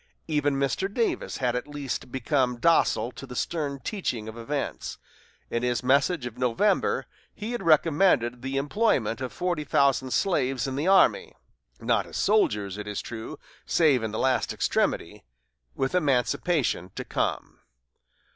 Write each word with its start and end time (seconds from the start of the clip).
Even 0.27 0.55
Mr. 0.55 0.91
Davis 0.91 1.37
had 1.37 1.55
at 1.55 1.67
last 1.67 2.11
become 2.11 2.57
docile 2.59 3.11
to 3.11 3.27
the 3.27 3.35
stern 3.35 3.79
teaching 3.83 4.27
of 4.27 4.35
events. 4.35 4.97
In 5.51 5.61
his 5.61 5.83
message 5.83 6.25
of 6.25 6.39
November 6.39 7.05
he 7.35 7.51
had 7.51 7.61
recommended 7.61 8.41
the 8.41 8.57
employment 8.57 9.21
of 9.21 9.31
forty 9.31 9.63
thousand 9.63 10.09
slaves 10.09 10.65
in 10.65 10.75
the 10.75 10.87
army 10.87 11.35
not 11.79 12.07
as 12.07 12.17
soldiers, 12.17 12.79
it 12.79 12.87
is 12.87 12.99
true, 12.99 13.37
save 13.67 14.01
in 14.01 14.09
the 14.11 14.17
last 14.17 14.51
extremity 14.51 15.23
with 15.75 15.93
emancipation 15.93 16.89
to 16.95 17.05
come. 17.05 17.59